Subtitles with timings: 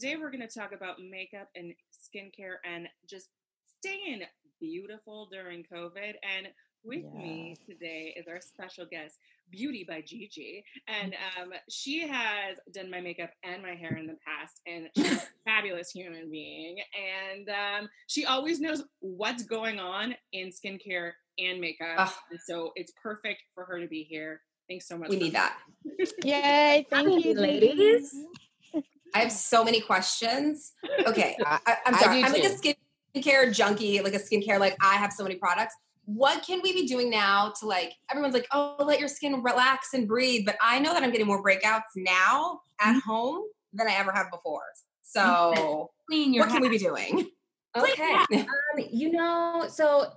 [0.00, 3.28] today we're going to talk about makeup and skincare and just
[3.78, 4.22] staying
[4.58, 6.14] beautiful during COVID.
[6.36, 6.48] And
[6.82, 7.18] with yeah.
[7.18, 9.18] me today is our special guest,
[9.50, 10.64] Beauty by Gigi.
[10.88, 15.22] And um, she has done my makeup and my hair in the past, and she's
[15.22, 16.78] a fabulous human being.
[17.28, 22.14] And um, she always knows what's going on in skincare and makeup.
[22.30, 24.40] And so it's perfect for her to be here.
[24.66, 25.10] Thanks so much.
[25.10, 25.58] We need that.
[26.24, 26.86] Yay.
[26.88, 28.14] Thank you, ladies.
[29.14, 30.72] I have so many questions.
[31.06, 31.36] Okay.
[31.46, 32.22] I, am sorry.
[32.22, 32.78] I'm like a
[33.14, 35.74] skincare junkie, like a skincare, like I have so many products
[36.16, 39.94] what can we be doing now to like everyone's like oh let your skin relax
[39.94, 42.98] and breathe but i know that i'm getting more breakouts now at mm-hmm.
[43.08, 44.62] home than i ever have before
[45.02, 47.26] so clean your what can we be doing
[47.76, 50.10] okay um, you know so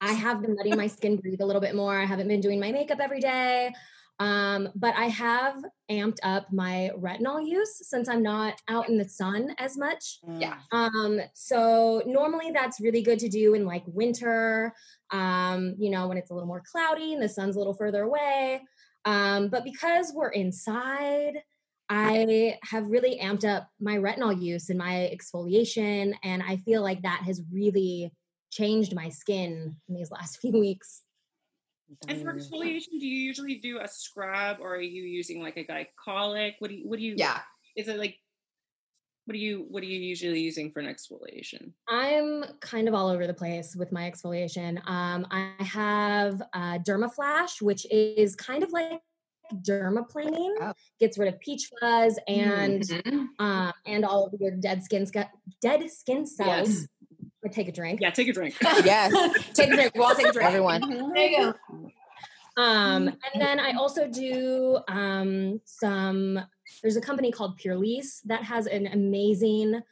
[0.00, 2.60] i have been letting my skin breathe a little bit more i haven't been doing
[2.60, 3.72] my makeup every day
[4.18, 5.56] um, but I have
[5.90, 10.20] amped up my retinol use since I'm not out in the sun as much.
[10.38, 10.56] Yeah.
[10.72, 14.72] Um, so normally that's really good to do in like winter,
[15.10, 18.04] um, you know, when it's a little more cloudy and the sun's a little further
[18.04, 18.62] away.
[19.04, 21.34] Um, but because we're inside,
[21.88, 26.14] I have really amped up my retinol use and my exfoliation.
[26.24, 28.12] And I feel like that has really
[28.50, 31.02] changed my skin in these last few weeks.
[32.08, 35.64] And for exfoliation, do you usually do a scrub or are you using like a
[35.64, 36.54] glycolic?
[36.58, 37.40] What do you what do you Yeah.
[37.76, 38.16] Is it like
[39.26, 41.72] what are you what are you usually using for an exfoliation?
[41.88, 44.78] I'm kind of all over the place with my exfoliation.
[44.88, 49.00] Um, I have uh, Dermaflash, which is kind of like
[49.62, 50.72] dermaplaning, oh.
[50.98, 53.44] gets rid of peach fuzz and mm-hmm.
[53.44, 55.06] um, and all of your dead skin
[55.60, 56.68] dead skin cells.
[56.68, 56.86] Yes
[57.48, 58.00] take a drink.
[58.00, 58.56] Yeah, take a drink.
[58.62, 59.12] yes.
[59.54, 59.92] take a drink.
[59.94, 60.48] We'll all take a drink.
[60.48, 60.82] Everyone.
[60.82, 61.12] Mm-hmm.
[61.12, 61.90] There you go.
[62.56, 66.40] Um, and then I also do um, some,
[66.82, 69.82] there's a company called Purlisse that has an amazing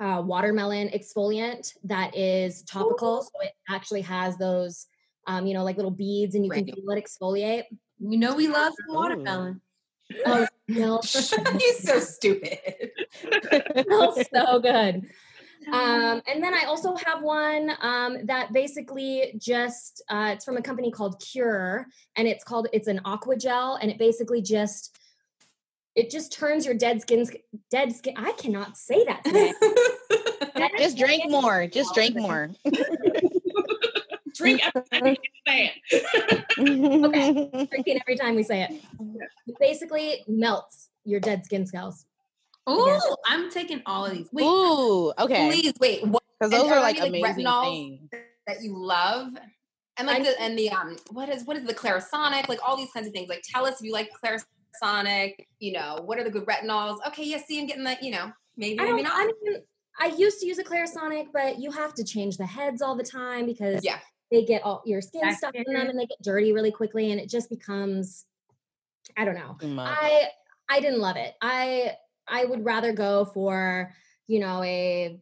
[0.00, 3.22] uh, watermelon exfoliant that is topical.
[3.22, 4.86] So it actually has those,
[5.26, 7.64] um, you know, like little beads and you can feel it exfoliate.
[8.00, 9.60] You know, we love watermelon.
[10.26, 11.00] Oh, no.
[11.02, 12.58] He's so stupid.
[13.22, 15.06] it smells so good.
[15.72, 20.62] Um, and then I also have one um, that basically just uh, it's from a
[20.62, 21.86] company called Cure,
[22.16, 24.98] and it's called it's an aqua gel, and it basically just
[25.94, 27.26] it just turns your dead skin
[27.70, 28.14] dead skin.
[28.16, 29.52] I cannot say that today.
[30.78, 31.66] just drink more.
[31.66, 32.50] Just drink more.
[34.36, 36.44] Drink every time say it.
[37.04, 38.72] okay, drinking every time we say it.
[39.46, 42.04] it basically melts your dead skin cells.
[42.66, 44.28] Oh, I'm taking all of these.
[44.32, 45.48] Wait, Ooh, okay.
[45.50, 46.02] Please wait.
[46.02, 48.10] Because those are, are like amazing things
[48.46, 49.32] that you love,
[49.96, 52.48] and like I, the and the um, what is what is the Clarisonic?
[52.48, 53.28] Like all these kinds of things.
[53.28, 55.34] Like tell us if you like Clarisonic.
[55.60, 56.98] You know, what are the good retinols?
[57.08, 58.02] Okay, yeah, see, I'm getting that.
[58.02, 59.12] You know, maybe I maybe not.
[59.14, 59.62] I mean,
[60.00, 63.04] I used to use a Clarisonic, but you have to change the heads all the
[63.04, 63.98] time because yeah.
[64.30, 67.12] they get all your skin That's stuck in them and they get dirty really quickly,
[67.12, 68.24] and it just becomes.
[69.16, 69.56] I don't know.
[69.80, 70.28] I
[70.68, 71.34] I didn't love it.
[71.40, 71.92] I
[72.28, 73.92] I would rather go for,
[74.26, 75.20] you know, a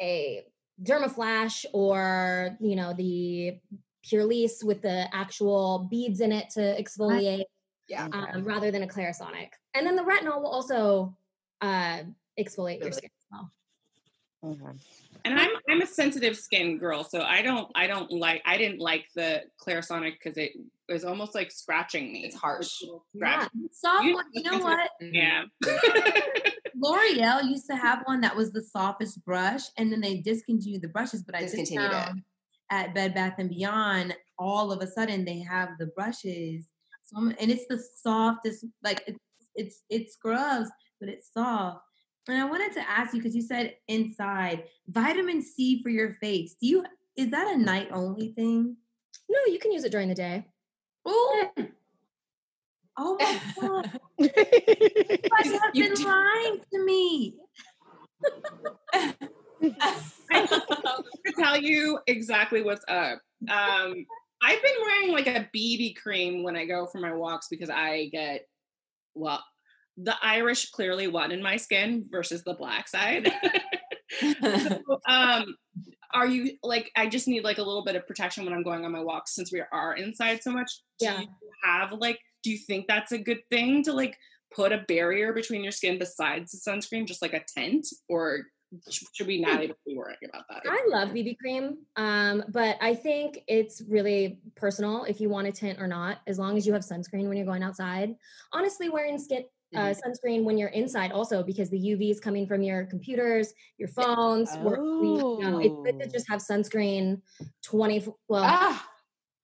[0.00, 0.44] a
[0.82, 3.58] dermaflash or, you know, the
[4.06, 7.44] Purlisse with the actual beads in it to exfoliate.
[7.88, 8.08] Yeah.
[8.12, 9.48] Um, rather than a Clarisonic.
[9.74, 11.16] And then the retinol will also
[11.62, 12.02] uh,
[12.38, 12.84] exfoliate really?
[12.84, 13.50] your skin as well.
[14.44, 14.78] Okay.
[15.24, 18.80] And I'm I'm a sensitive skin girl, so I don't I don't like I didn't
[18.80, 20.52] like the Clarisonic because it
[20.88, 22.24] was almost like scratching me.
[22.24, 22.82] It's harsh.
[23.14, 23.48] Yeah.
[23.72, 24.90] Soft you, you know what?
[25.00, 25.44] Yeah.
[26.80, 30.88] L'Oreal used to have one that was the softest brush, and then they discontinued the
[30.88, 31.22] brushes.
[31.22, 32.22] But I discontinued it
[32.70, 34.14] at Bed Bath and Beyond.
[34.38, 36.68] All of a sudden, they have the brushes,
[37.02, 38.64] so and it's the softest.
[38.82, 39.18] Like it's
[39.54, 41.80] it's it scrubs, but it's soft.
[42.28, 46.54] And I wanted to ask you because you said inside vitamin C for your face.
[46.60, 46.84] Do you
[47.16, 48.76] is that a night only thing?
[49.28, 50.46] No, you can use it during the day.
[51.04, 51.48] Oh,
[52.98, 54.00] oh my god!
[54.18, 57.36] you have been lying to me.
[58.94, 59.14] I
[60.30, 63.20] have to tell you exactly what's up.
[63.48, 64.06] Um,
[64.42, 68.10] I've been wearing like a BB cream when I go for my walks because I
[68.12, 68.46] get
[69.14, 69.42] well
[70.00, 73.32] the Irish clearly won in my skin versus the black side.
[74.20, 75.56] so, um,
[76.14, 78.84] are you like I just need like a little bit of protection when I'm going
[78.84, 80.70] on my walks since we are inside so much?
[81.00, 81.16] Yeah.
[81.16, 81.28] Do you
[81.64, 84.16] have like do you think that's a good thing to like
[84.54, 88.44] put a barrier between your skin besides the sunscreen, just like a tent, or
[88.90, 90.62] should we not even be worrying about that?
[90.66, 95.52] I love BB cream, um, but I think it's really personal if you want a
[95.52, 98.14] tint or not, as long as you have sunscreen when you're going outside.
[98.52, 99.44] Honestly, wearing skin
[99.74, 100.10] uh, mm-hmm.
[100.10, 104.50] sunscreen when you're inside also because the UV is coming from your computers, your phones.
[104.54, 105.00] Oh.
[105.00, 105.08] We,
[105.44, 106.10] you know, it's good to oh.
[106.10, 107.20] just have sunscreen
[107.64, 108.86] 20, well, ah.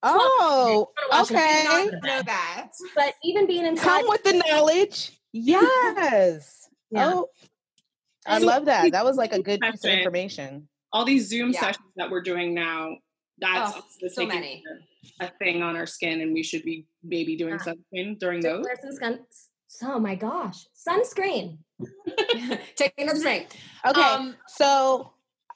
[0.07, 0.89] Oh,
[1.21, 1.63] okay.
[2.03, 2.67] know that.
[2.95, 5.19] But even being inside, come with the knowledge.
[5.33, 6.69] Yes.
[6.91, 7.11] yeah.
[7.13, 7.29] Oh,
[8.27, 8.91] I love that.
[8.91, 10.67] That was like a good piece of information.
[10.93, 11.59] All these Zoom yeah.
[11.59, 12.97] sessions that we're doing now,
[13.39, 14.63] that's oh, so many.
[15.19, 17.73] a thing on our skin, and we should be maybe doing yeah.
[17.73, 18.65] sunscreen during those.
[19.83, 21.57] Oh my gosh, sunscreen.
[22.75, 23.47] Taking another drink.
[23.85, 25.11] Okay, um, so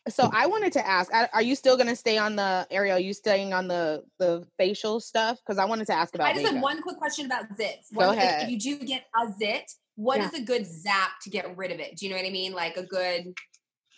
[0.07, 2.97] so I wanted to ask: Are you still going to stay on the Ariel?
[2.97, 5.39] Are you staying on the the facial stuff?
[5.45, 6.27] Because I wanted to ask about.
[6.27, 6.53] I just makeup.
[6.55, 7.93] have one quick question about zits.
[7.93, 8.43] Go ahead.
[8.43, 10.27] If you do get a zit, what yeah.
[10.27, 11.97] is a good zap to get rid of it?
[11.97, 12.53] Do you know what I mean?
[12.53, 13.33] Like a good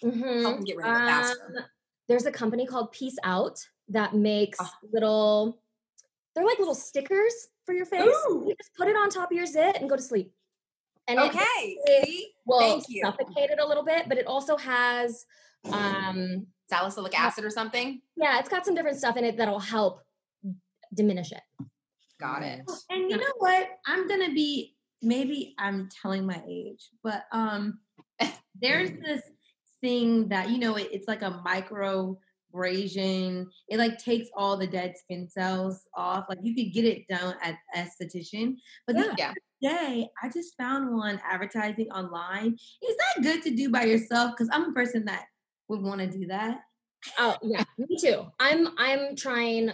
[0.03, 0.41] mm-hmm.
[0.41, 1.55] help them get rid of it faster.
[1.57, 1.65] Um,
[2.07, 3.59] there's a company called Peace Out
[3.89, 4.69] that makes oh.
[4.91, 5.61] little.
[6.33, 7.33] They're like little stickers
[7.65, 8.03] for your face.
[8.03, 8.45] Ooh.
[8.47, 10.31] You just put it on top of your zit and go to sleep.
[11.07, 15.25] And okay, it, it will suffocate it a little bit, but it also has
[15.71, 18.01] um salicylic acid or something.
[18.15, 20.01] Yeah, it's got some different stuff in it that'll help
[20.93, 21.41] diminish it.
[22.19, 22.61] Got it.
[22.89, 23.67] And you know what?
[23.85, 27.79] I'm gonna be maybe I'm telling my age, but um
[28.61, 29.21] there's this
[29.81, 32.17] thing that you know it, it's like a micro
[32.51, 33.49] abrasion.
[33.69, 36.25] It like takes all the dead skin cells off.
[36.29, 38.55] Like you could get it done at esthetician.
[38.87, 39.13] But yeah.
[39.15, 42.57] the other day, I just found one advertising online.
[42.81, 44.31] Is that good to do by yourself?
[44.31, 45.25] Because I'm a person that
[45.67, 46.61] would want to do that.
[47.17, 48.25] Oh yeah, me too.
[48.39, 49.71] I'm I'm trying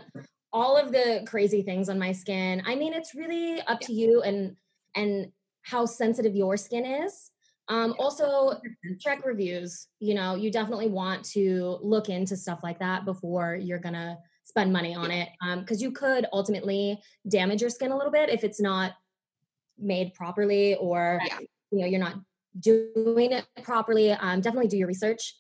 [0.53, 2.63] all of the crazy things on my skin.
[2.65, 4.55] I mean, it's really up to you and
[4.95, 5.31] and
[5.63, 7.31] how sensitive your skin is.
[7.69, 8.59] Um, also,
[8.99, 9.87] check reviews.
[9.99, 14.71] You know, you definitely want to look into stuff like that before you're gonna spend
[14.71, 15.29] money on it,
[15.59, 18.93] because um, you could ultimately damage your skin a little bit if it's not
[19.77, 21.39] made properly or yeah.
[21.71, 22.15] you know you're not
[22.59, 24.11] doing it properly.
[24.11, 25.35] Um, definitely do your research.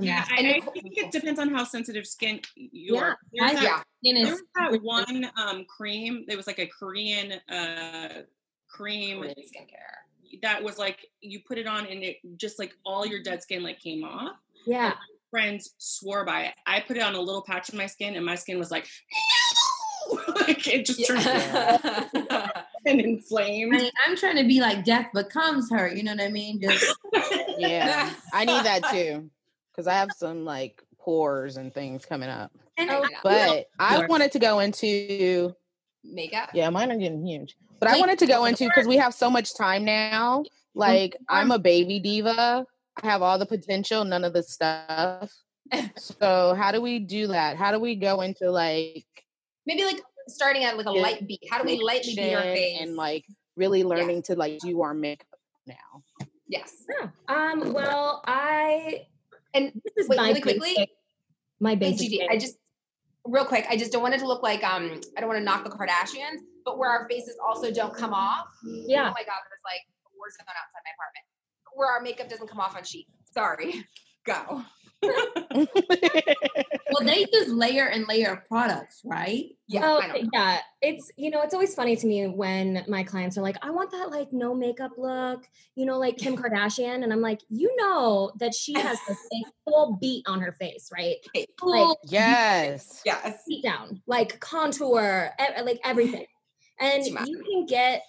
[0.00, 3.16] Yeah, I, I, think it depends on how sensitive skin you are.
[3.32, 3.82] There's that, yeah.
[4.02, 6.24] There was that one um, cream.
[6.28, 8.22] It was like a Korean uh,
[8.68, 10.06] cream Korean skincare
[10.42, 13.62] that was like you put it on and it just like all your dead skin
[13.62, 14.36] like came off.
[14.66, 14.94] Yeah.
[15.30, 16.54] friends swore by it.
[16.66, 18.88] I put it on a little patch of my skin and my skin was like,
[20.10, 20.20] no!
[20.40, 22.48] like it just turned yeah.
[22.86, 23.74] and inflamed.
[23.74, 25.92] I mean, I'm trying to be like death becomes her.
[25.92, 26.60] You know what I mean?
[26.60, 26.96] Just
[27.58, 29.30] yeah, I need that too
[29.70, 32.52] because I have some like pores and things coming up.
[32.78, 35.54] And oh, but I wanted to go into
[36.04, 36.50] makeup.
[36.54, 37.56] Yeah, mine are getting huge.
[37.78, 40.44] But like, I wanted to go into because we have so much time now.
[40.74, 42.66] Like I'm a baby diva.
[43.02, 45.32] I have all the potential, none of the stuff.
[45.96, 47.56] so how do we do that?
[47.56, 49.04] How do we go into like
[49.66, 51.40] maybe like starting at like a light beat?
[51.50, 53.24] How do we lightly beat our face and like
[53.56, 54.22] really learning yeah.
[54.22, 55.26] to like do our makeup
[55.66, 56.02] now?
[56.48, 56.84] Yes.
[56.88, 57.08] Yeah.
[57.28, 57.72] Um.
[57.72, 59.06] Well, I
[59.54, 60.74] and this is Wait, really quickly.
[60.76, 60.90] Basic,
[61.60, 62.10] my basic.
[62.10, 62.56] Gigi, I just
[63.28, 63.66] real quick.
[63.68, 65.00] I just don't want it to look like um.
[65.16, 68.46] I don't want to knock the Kardashians, but where our faces also don't come off.
[68.64, 69.08] Yeah.
[69.08, 71.24] Oh my god, there's like a war zone outside my apartment
[71.76, 73.06] where our makeup doesn't come off on sheet.
[73.30, 73.84] Sorry.
[74.26, 74.64] Go.
[76.90, 79.46] well, they just layer and layer of products, right?
[79.68, 79.80] Yeah.
[79.84, 80.60] Oh, yeah.
[80.80, 83.90] It's you know, it's always funny to me when my clients are like, "I want
[83.90, 88.30] that like no makeup look," you know, like Kim Kardashian, and I'm like, you know
[88.38, 89.14] that she has a
[89.64, 91.16] full beat on her face, right?
[91.58, 95.30] Full like, yes, yes, beat down, like contour,
[95.64, 96.26] like everything,
[96.80, 98.02] and you can get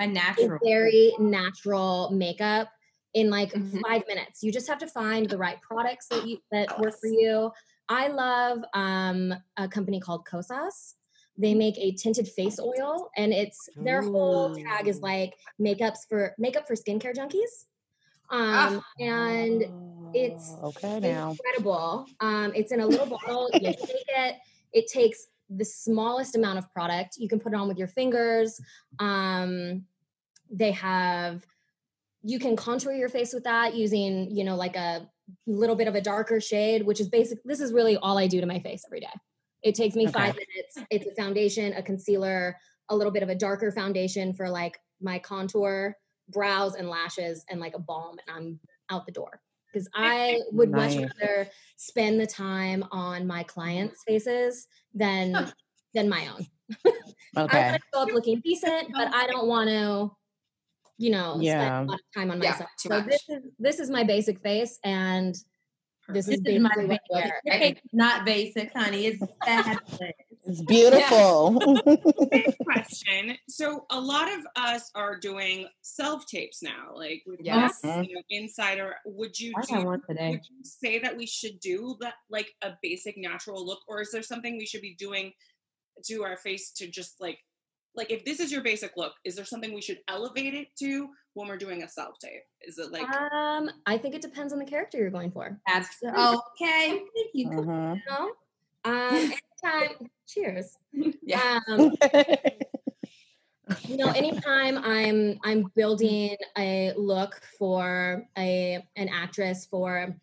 [0.00, 2.68] a natural, a very natural makeup
[3.14, 3.80] in like mm-hmm.
[3.86, 4.42] five minutes.
[4.42, 7.52] You just have to find the right products that you that work for you.
[7.92, 10.94] I love um, a company called Kosas.
[11.36, 16.34] They make a tinted face oil, and it's their whole tag is like makeups for
[16.38, 17.66] makeup for skincare junkies.
[18.30, 18.84] Um, ah.
[18.98, 19.64] and
[20.14, 21.32] it's okay now.
[21.32, 22.06] incredible.
[22.20, 23.50] Um, it's in a little bottle.
[23.52, 24.36] You take it.
[24.72, 27.16] It takes the smallest amount of product.
[27.18, 28.58] You can put it on with your fingers.
[28.98, 29.84] Um,
[30.50, 31.44] they have
[32.22, 35.08] you can contour your face with that using, you know, like a
[35.46, 37.42] little bit of a darker shade, which is basic.
[37.44, 39.12] This is really all I do to my face every day.
[39.62, 40.12] It takes me okay.
[40.12, 40.78] five minutes.
[40.90, 42.56] It's a foundation, a concealer,
[42.88, 45.96] a little bit of a darker foundation for like my contour,
[46.28, 48.60] brows, and lashes, and like a balm, and I'm
[48.90, 49.40] out the door.
[49.72, 50.96] Because I would nice.
[50.96, 55.52] much rather spend the time on my clients' faces than
[55.94, 56.46] than my own.
[56.86, 56.96] okay.
[57.36, 60.10] I want to show up looking decent, but I don't want to
[60.98, 61.52] you know, yeah.
[61.52, 62.60] spend a lot of time on myself.
[62.60, 63.06] Yeah, so much.
[63.06, 65.34] this is this is my basic face and
[66.08, 66.98] this, this is, is my
[67.46, 67.82] basic.
[67.92, 69.06] Not basic, honey.
[69.06, 70.12] It's fabulous.
[70.44, 71.60] It's beautiful.
[72.64, 73.36] question.
[73.48, 77.80] So a lot of us are doing self tapes now, like with yes.
[77.84, 78.02] Mm-hmm.
[78.02, 78.96] you know, insider.
[79.04, 83.64] Would you do, would you say that we should do that like a basic natural
[83.64, 85.32] look, or is there something we should be doing
[86.06, 87.38] to our face to just like
[87.94, 91.08] like if this is your basic look, is there something we should elevate it to
[91.34, 92.42] when we're doing a self tape?
[92.62, 95.58] Is it like um I think it depends on the character you're going for.
[95.68, 96.22] Absolutely.
[96.22, 96.88] Okay.
[96.88, 97.50] Thank you.
[97.50, 97.94] Uh-huh.
[97.94, 98.30] you know?
[98.84, 99.32] Um
[99.64, 100.78] anytime cheers.
[101.24, 101.60] Yeah.
[101.68, 101.92] Um,
[103.84, 110.14] you know, anytime I'm I'm building a look for a an actress for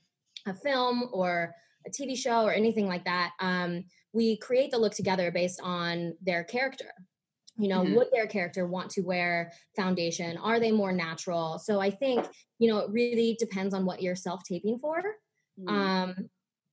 [0.45, 1.55] a film or
[1.87, 6.15] a TV show or anything like that, um, we create the look together based on
[6.21, 6.91] their character
[7.59, 7.95] you know mm-hmm.
[7.95, 10.37] would their character want to wear foundation?
[10.37, 11.59] Are they more natural?
[11.59, 12.25] So i think
[12.57, 15.01] you know it really depends on what you're self taping for.
[15.59, 15.69] Mm-hmm.
[15.69, 16.29] um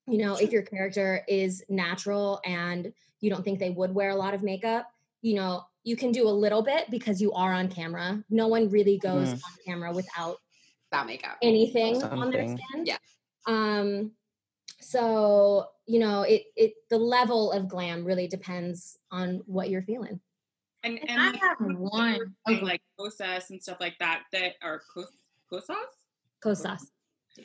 [0.06, 4.14] you know if your character is natural and you don't think they would wear a
[4.14, 4.86] lot of makeup
[5.22, 8.22] you know you can do a little bit because you are on camera.
[8.28, 9.34] No one really goes mm.
[9.34, 10.38] on camera without
[10.90, 11.38] that makeup.
[11.40, 12.22] anything Something.
[12.22, 12.84] on their skin.
[12.84, 12.98] Yeah.
[13.46, 14.10] Um
[14.80, 20.20] so you know it it the level of glam really depends on what you're feeling
[20.86, 24.80] and, and, I have one of like Kosas and stuff like that that are
[25.52, 25.74] Kosas.
[26.44, 26.80] Kosas.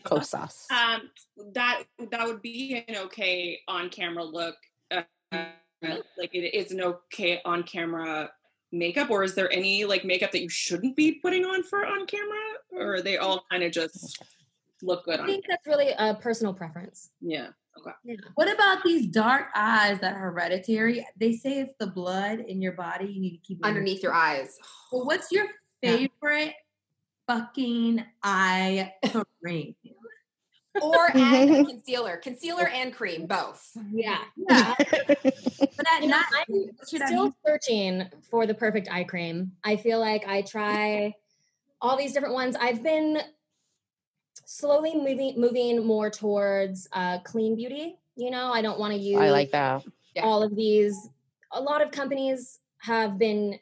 [0.05, 0.71] Kosas.
[0.71, 1.09] Um,
[1.53, 4.55] that that would be an okay on camera look.
[4.91, 5.01] Uh,
[6.17, 8.29] like it is an okay on camera
[8.71, 12.05] makeup, or is there any like makeup that you shouldn't be putting on for on
[12.05, 12.39] camera,
[12.71, 14.23] or are they all kind of just
[14.81, 15.19] look good?
[15.19, 17.09] I think that's really a personal preference.
[17.19, 17.49] Yeah.
[17.77, 17.91] Okay.
[18.03, 18.15] Yeah.
[18.35, 21.05] What about these dark eyes that are hereditary?
[21.17, 23.05] They say it's the blood in your body.
[23.05, 24.57] You need to keep underneath your eyes.
[24.91, 25.45] Well, what's your
[25.83, 27.27] favorite yeah.
[27.27, 28.93] fucking eye
[29.41, 29.75] cream?
[30.81, 33.71] or add concealer, concealer and cream, both.
[33.91, 34.73] Yeah, yeah.
[34.77, 39.51] but at night, I'm still searching for the perfect eye cream.
[39.63, 41.13] I feel like I try
[41.81, 42.55] all these different ones.
[42.59, 43.19] I've been
[44.45, 47.97] slowly moving moving more towards uh, clean beauty.
[48.15, 49.19] You know, I don't want to use.
[49.19, 49.83] I like that.
[50.21, 51.09] All of these.
[51.53, 53.59] A lot of companies have been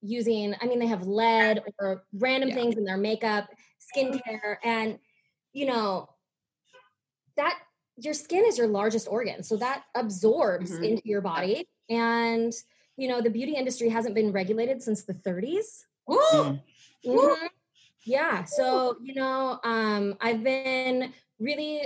[0.00, 0.54] using.
[0.60, 2.54] I mean, they have lead or random yeah.
[2.54, 3.48] things in their makeup,
[3.80, 4.98] skincare, and
[5.52, 6.08] you know
[7.36, 7.58] that
[7.96, 10.84] your skin is your largest organ, so that absorbs mm-hmm.
[10.84, 11.68] into your body.
[11.88, 12.52] And
[12.96, 15.84] you know, the beauty industry hasn't been regulated since the 30s.
[16.08, 16.60] Mm.
[17.06, 17.46] Mm-hmm.
[18.04, 18.44] Yeah.
[18.44, 21.82] So, you know, um, I've been really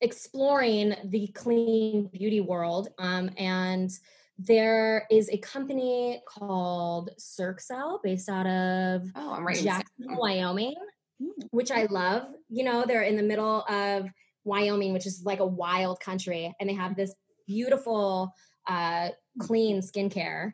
[0.00, 2.88] exploring the clean beauty world.
[2.98, 3.90] Um, and
[4.38, 10.74] there is a company called Circel based out of oh, I'm right Jackson, Wyoming,
[11.20, 11.28] mm.
[11.50, 12.28] which I love.
[12.48, 14.08] You know, they're in the middle of
[14.44, 17.14] Wyoming, which is like a wild country, and they have this
[17.46, 18.32] beautiful,
[18.66, 19.10] uh,
[19.40, 20.52] clean skincare.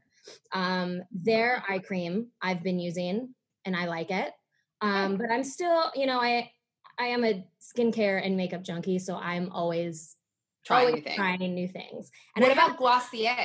[0.53, 3.36] Um, their eye cream I've been using
[3.67, 4.33] and I like it.
[4.81, 6.51] Um, but I'm still, you know, I
[6.99, 10.17] I am a skincare and makeup junkie, so I'm always
[10.65, 11.17] trying, always new, things.
[11.17, 12.11] trying new things.
[12.35, 13.37] And what about Glossier?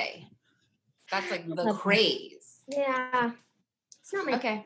[1.10, 2.60] That's like the craze.
[2.68, 3.32] Yeah.
[4.00, 4.64] It's not my okay.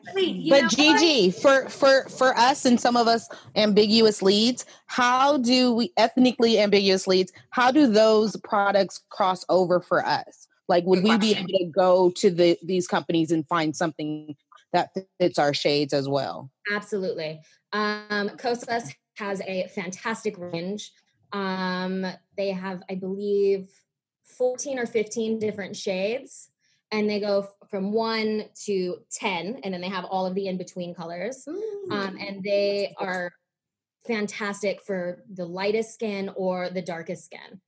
[0.49, 5.93] but Gigi, for for for us and some of us ambiguous leads, how do we
[5.95, 7.31] ethnically ambiguous leads?
[7.51, 10.47] How do those products cross over for us?
[10.67, 11.45] Like, would Good we question.
[11.45, 14.35] be able to go to the these companies and find something
[14.73, 16.51] that fits our shades as well.
[16.73, 17.41] Absolutely.
[17.73, 20.91] Um, Kosas has a fantastic range.
[21.33, 22.05] Um,
[22.35, 23.69] they have, I believe,
[24.37, 26.49] 14 or 15 different shades,
[26.91, 30.57] and they go from one to 10, and then they have all of the in
[30.57, 31.45] between colors.
[31.89, 33.31] Um, and they are
[34.05, 37.61] fantastic for the lightest skin or the darkest skin.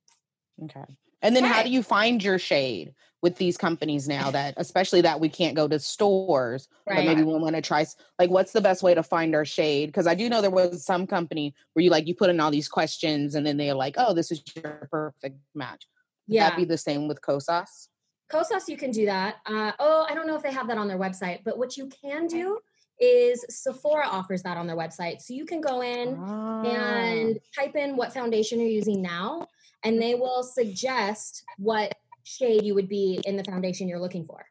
[0.63, 0.85] Okay.
[1.21, 5.19] And then how do you find your shade with these companies now that especially that
[5.19, 6.97] we can't go to stores right.
[6.97, 7.85] but maybe we want to try
[8.17, 10.85] like what's the best way to find our shade because I do know there was
[10.85, 13.95] some company where you like you put in all these questions and then they're like
[13.97, 15.85] oh this is your perfect match.
[16.27, 16.49] Would yeah.
[16.49, 17.87] that be the same with Kosas?
[18.31, 19.37] Kosas you can do that.
[19.45, 21.89] Uh, oh, I don't know if they have that on their website, but what you
[21.89, 22.59] can do
[22.99, 25.21] is Sephora offers that on their website.
[25.21, 26.61] So you can go in ah.
[26.63, 29.47] and type in what foundation you're using now
[29.83, 31.93] and they will suggest what
[32.23, 34.45] shade you would be in the foundation you're looking for.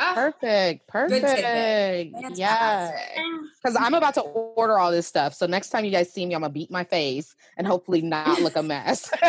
[0.00, 0.86] Oh, perfect.
[0.86, 1.24] Perfect.
[2.34, 2.96] Yeah.
[3.56, 5.34] Because I'm about to order all this stuff.
[5.34, 8.40] So next time you guys see me, I'm gonna beat my face and hopefully not
[8.40, 9.10] look a mess.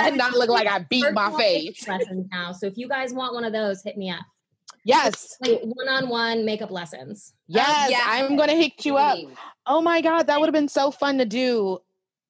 [0.00, 1.88] and not look like I beat my face.
[1.88, 2.52] Lessons now.
[2.52, 4.24] So if you guys want one of those, hit me up.
[4.84, 5.38] Yes.
[5.40, 7.32] Like one-on-one makeup lessons.
[7.48, 8.02] Yes, um, yes.
[8.06, 9.18] I'm gonna hit you up.
[9.66, 11.78] Oh my god, that would have been so fun to do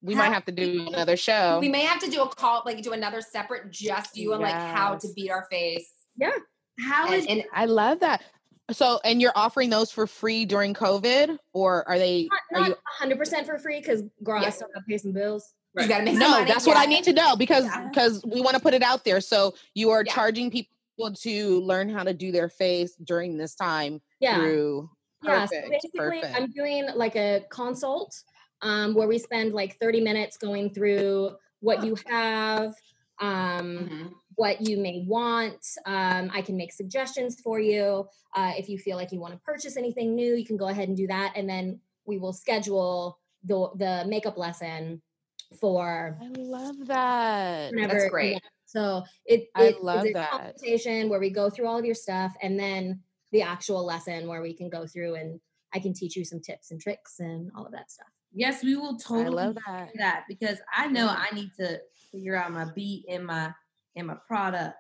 [0.05, 1.59] we might have to do another show.
[1.61, 4.53] We may have to do a call, like do another separate just you and yes.
[4.53, 5.91] like how to beat our face.
[6.17, 6.31] Yeah.
[6.79, 8.23] How and, is and I love that.
[8.71, 12.29] So, and you're offering those for free during COVID, or are they?
[12.53, 14.49] Not, not are you 100% for free because girl, yeah.
[14.49, 15.55] I still gotta pay some bills.
[15.75, 15.85] Right.
[15.85, 16.75] You gotta make no, that's yeah.
[16.75, 18.35] what I need to know because because yeah.
[18.35, 19.21] we want to put it out there.
[19.21, 20.69] So you are charging people
[21.23, 24.37] to learn how to do their face during this time yeah.
[24.37, 24.91] through.
[25.23, 25.53] Perfect.
[25.53, 26.37] Yeah, so basically, Perfect.
[26.37, 28.15] I'm doing like a consult
[28.65, 32.75] um, where we spend like 30 minutes going through what you have,
[33.21, 33.29] um,
[33.79, 34.07] mm-hmm.
[34.35, 35.65] what you may want.
[35.87, 38.09] Um, I can make suggestions for you.
[38.35, 40.89] Uh, if you feel like you want to purchase anything new, you can go ahead
[40.89, 41.35] and do that.
[41.37, 45.03] And then we will schedule the, the makeup lesson
[45.61, 46.19] for.
[46.21, 47.71] I love that.
[47.73, 48.41] Whenever, That's great.
[48.65, 52.35] So it, it I love that consultation where we go through all of your stuff
[52.43, 55.39] and then the actual lesson where we can go through and
[55.75, 58.14] I can teach you some tips and tricks and all of that stuff.
[58.35, 59.91] Yes, we will totally I love that.
[59.97, 63.53] that because I know I need to figure out my beat and my
[63.97, 64.77] and my product.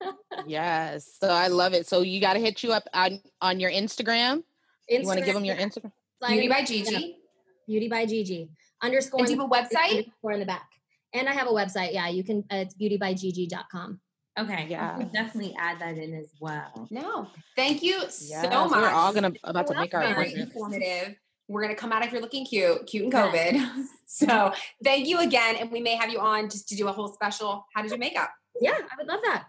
[0.46, 1.16] yes.
[1.20, 1.86] So I love it.
[1.86, 4.42] So you got to hit you up on on your Instagram.
[4.90, 5.92] Instagram you want to give them your Instagram?
[6.26, 7.18] Beauty by Gigi.
[7.66, 8.48] Beauty by Gigi.
[8.82, 9.20] Underscore.
[9.20, 10.10] And do you have a website?
[10.22, 10.68] Or in the back.
[11.12, 11.92] And I have a website.
[11.92, 12.44] Yeah, you can.
[12.50, 14.00] Uh, it's beautybygigi.com.
[14.38, 16.86] Okay, yeah, definitely add that in as well.
[16.92, 17.26] No,
[17.56, 18.70] thank you yes, so much.
[18.70, 21.16] We're all gonna about to make our very informative.
[21.48, 23.52] We're gonna come out if you're looking cute, cute and COVID.
[23.54, 23.84] Yeah.
[24.06, 24.52] so
[24.84, 27.66] thank you again, and we may have you on just to do a whole special.
[27.74, 28.30] How did you makeup?
[28.60, 29.46] Yeah, I would love that.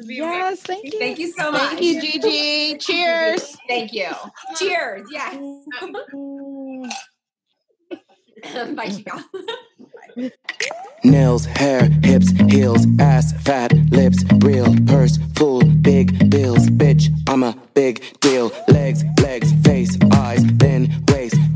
[0.00, 0.98] Yes, thank you.
[0.98, 1.72] Thank you so much.
[1.72, 2.78] Thank you, Gigi.
[2.78, 3.56] Cheers.
[3.66, 4.10] Thank you.
[4.56, 5.08] Cheers.
[5.10, 5.36] Yes.
[8.74, 9.24] Bye, Chica.
[11.04, 17.56] Nails, hair, hips, heels, ass, fat, lips, real, purse, full, big bills, bitch, I'm a
[17.74, 18.50] big deal.
[18.68, 21.47] Legs, legs, face, eyes, thin waist